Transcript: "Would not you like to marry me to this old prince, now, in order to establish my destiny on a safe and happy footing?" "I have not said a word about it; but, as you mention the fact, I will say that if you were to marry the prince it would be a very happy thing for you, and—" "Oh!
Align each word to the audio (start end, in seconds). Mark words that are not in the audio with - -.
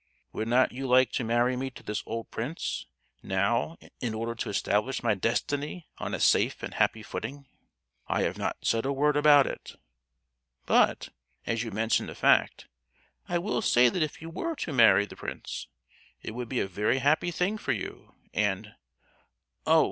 "Would 0.33 0.47
not 0.47 0.71
you 0.71 0.87
like 0.87 1.11
to 1.11 1.23
marry 1.23 1.55
me 1.55 1.69
to 1.69 1.83
this 1.83 2.01
old 2.07 2.31
prince, 2.31 2.87
now, 3.21 3.77
in 3.99 4.15
order 4.15 4.33
to 4.33 4.49
establish 4.49 5.03
my 5.03 5.13
destiny 5.13 5.87
on 5.99 6.15
a 6.15 6.19
safe 6.19 6.63
and 6.63 6.73
happy 6.73 7.03
footing?" 7.03 7.45
"I 8.07 8.23
have 8.23 8.35
not 8.35 8.57
said 8.63 8.83
a 8.83 8.91
word 8.91 9.15
about 9.15 9.45
it; 9.45 9.75
but, 10.65 11.09
as 11.45 11.61
you 11.61 11.69
mention 11.69 12.07
the 12.07 12.15
fact, 12.15 12.65
I 13.29 13.37
will 13.37 13.61
say 13.61 13.89
that 13.89 14.01
if 14.01 14.23
you 14.23 14.31
were 14.31 14.55
to 14.55 14.73
marry 14.73 15.05
the 15.05 15.15
prince 15.15 15.67
it 16.23 16.31
would 16.31 16.49
be 16.49 16.59
a 16.61 16.67
very 16.67 16.97
happy 16.97 17.29
thing 17.29 17.59
for 17.59 17.71
you, 17.71 18.15
and—" 18.33 18.73
"Oh! 19.67 19.79